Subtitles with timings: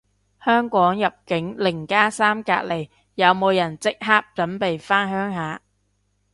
[0.43, 5.61] 香港入境零加三隔離，有冇人即刻準備返鄉下